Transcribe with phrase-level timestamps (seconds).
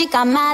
[0.00, 0.49] chica más.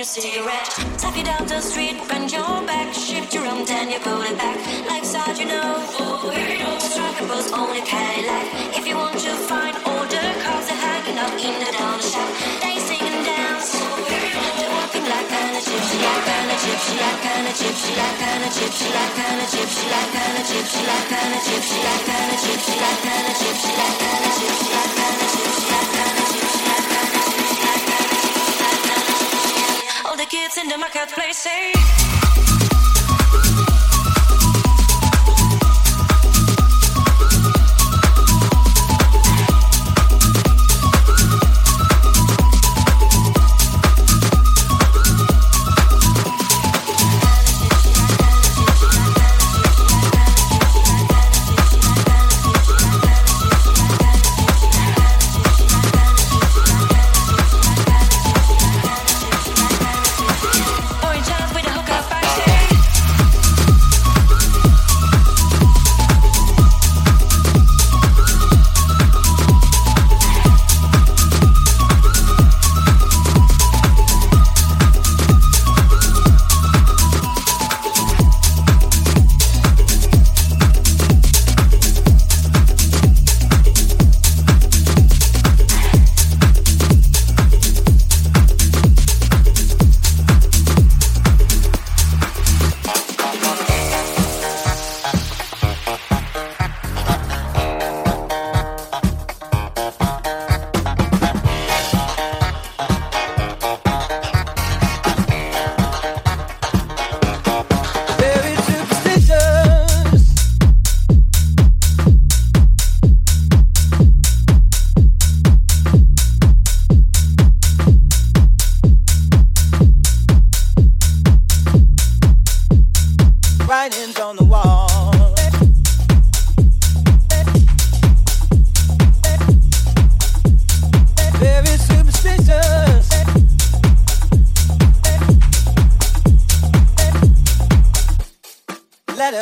[0.00, 0.64] your cigarette.
[0.96, 4.38] Tap you down the street, bend your back, shift your arm, then you pull it
[4.38, 4.56] back.
[4.88, 5.74] Life's hard, you know.
[6.00, 8.69] Oh, weirdo, struggle only Cadillac.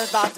[0.08, 0.37] about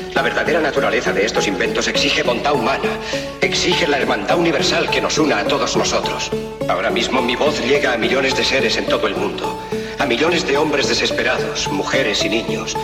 [0.21, 2.91] La verdadera naturaleza de estos inventos exige bondad humana,
[3.41, 6.29] exige la hermandad universal que nos una a todos nosotros.
[6.69, 9.59] Ahora mismo mi voz llega a millones de seres en todo el mundo,
[9.97, 12.77] a millones de hombres desesperados, mujeres y niños,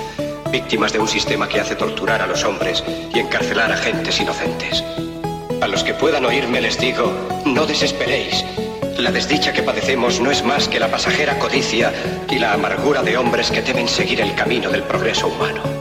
[0.52, 2.84] víctimas de un sistema que hace torturar a los hombres
[3.14, 4.84] y encarcelar a gentes inocentes.
[5.62, 7.14] A los que puedan oírme les digo,
[7.46, 8.44] no desesperéis.
[8.98, 11.94] La desdicha que padecemos no es más que la pasajera codicia
[12.32, 15.77] y la amargura de hombres que temen seguir el camino del progreso humano.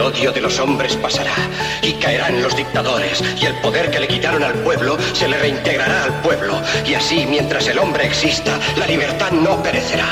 [0.00, 1.34] El odio de los hombres pasará
[1.82, 6.04] y caerán los dictadores y el poder que le quitaron al pueblo se le reintegrará
[6.04, 10.10] al pueblo y así mientras el hombre exista la libertad no perecerá.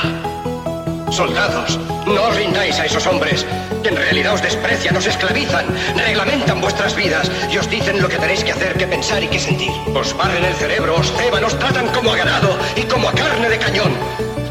[1.09, 3.47] Soldados, no os rindáis a esos hombres
[3.81, 8.17] que en realidad os desprecian, os esclavizan, reglamentan vuestras vidas y os dicen lo que
[8.17, 9.71] tenéis que hacer, que pensar y que sentir.
[9.95, 13.49] Os barren el cerebro, os ceban, os tratan como a ganado y como a carne
[13.49, 13.97] de cañón.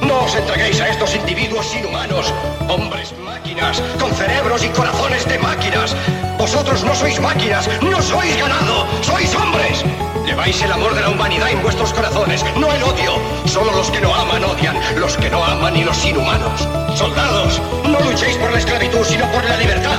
[0.00, 2.34] No os entreguéis a estos individuos inhumanos,
[2.68, 3.47] hombres máquinas,
[3.98, 5.96] con cerebros y corazones de máquinas.
[6.38, 9.84] Vosotros no sois máquinas, no sois ganado, sois hombres.
[10.24, 13.14] Lleváis el amor de la humanidad en vuestros corazones, no el odio.
[13.46, 16.68] Solo los que no aman odian, los que no aman y los inhumanos.
[16.94, 19.98] Soldados, no luchéis por la esclavitud, sino por la libertad.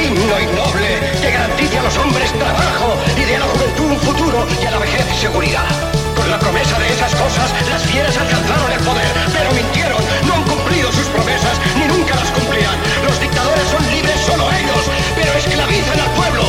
[0.00, 0.88] digno y noble,
[1.20, 4.70] que garantice a los hombres trabajo y de a la juventud un futuro y a
[4.70, 5.68] la vejez seguridad.
[6.16, 10.44] Con la promesa de esas cosas, las fieras alcanzaron el poder, pero mintieron, no han
[10.44, 12.78] cumplido sus promesas, ni nunca las cumplirán.
[13.04, 14.84] Los dictadores son libres solo ellos,
[15.16, 16.44] pero esclavizan al pueblo.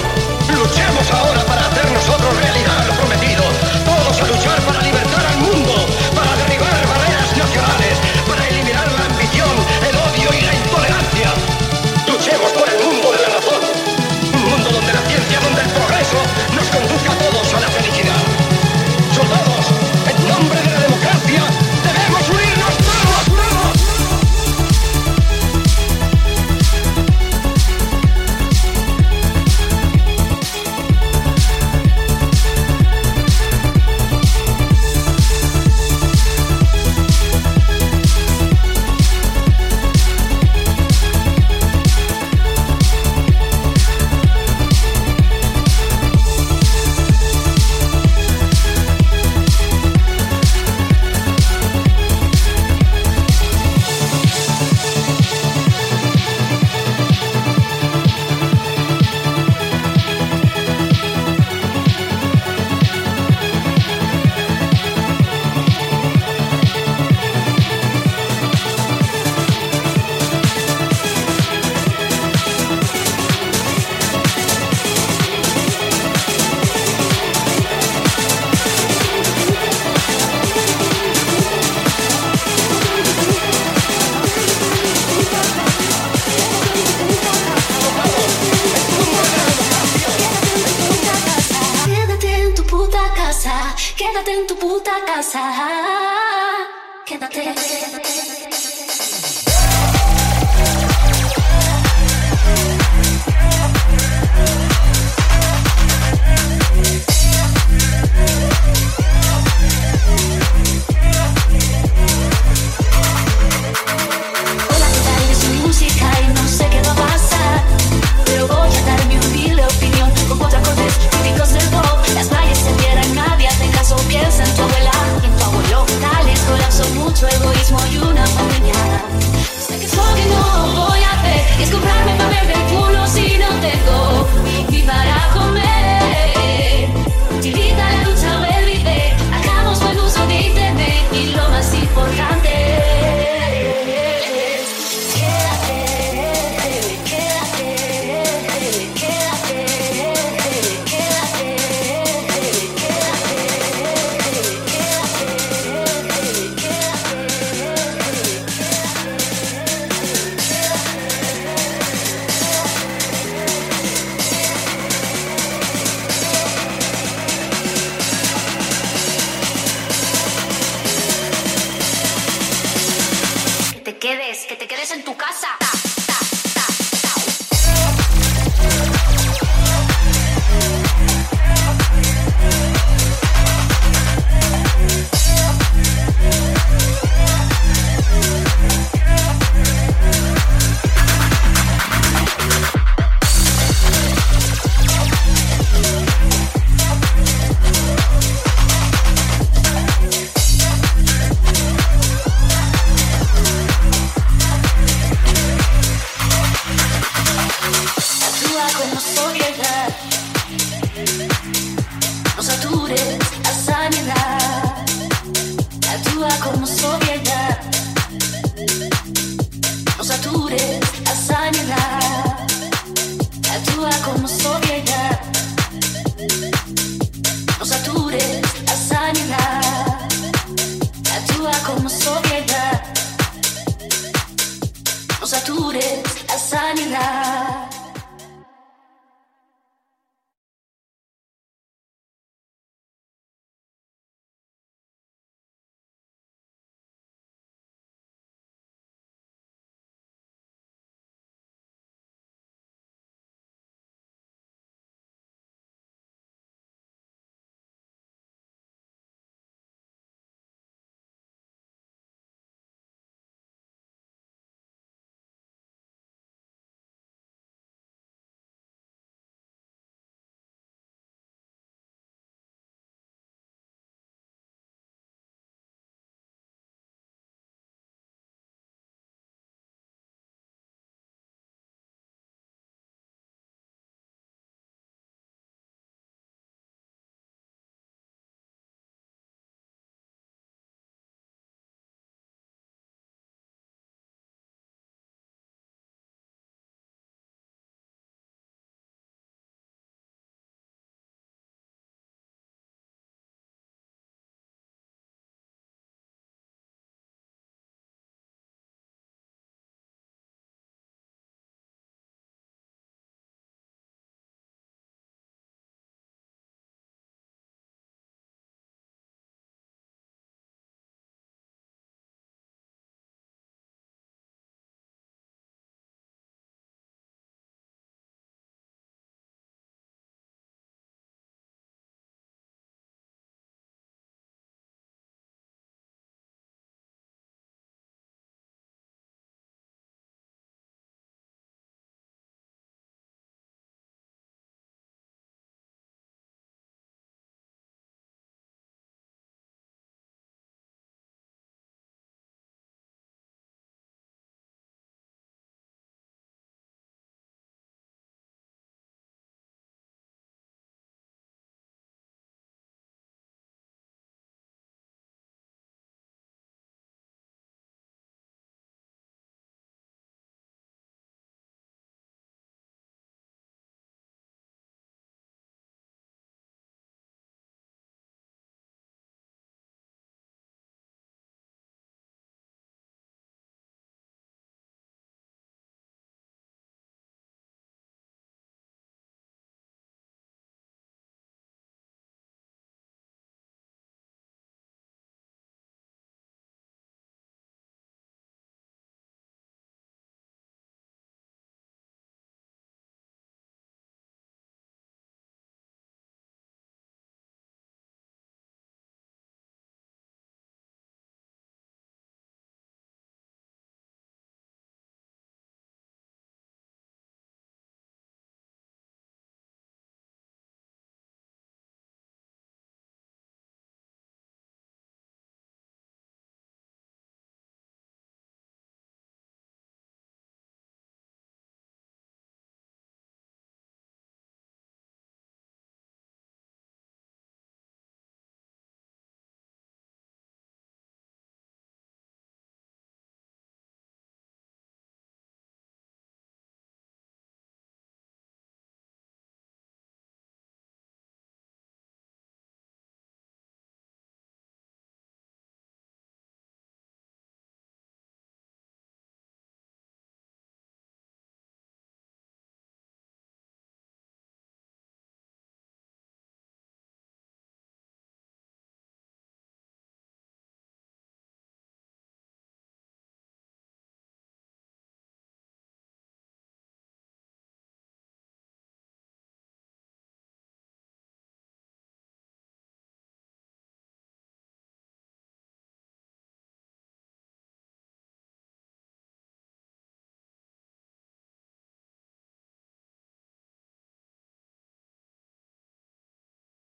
[0.47, 3.43] Luchemos ahora para hacer nosotros realidad lo prometido.
[3.83, 5.10] Todos a luchar para libertar